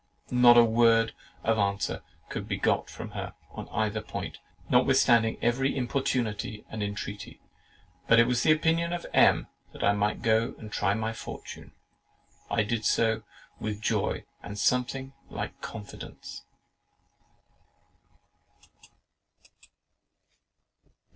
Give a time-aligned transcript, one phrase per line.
[0.31, 1.13] Not a word
[1.43, 7.39] of answer could be got from her on either point, notwithstanding every importunity and intreaty;
[8.07, 11.73] but it was the opinion of M—— that I might go and try my fortune.
[12.49, 13.21] I did so
[13.59, 16.45] with joy, with something like confidence.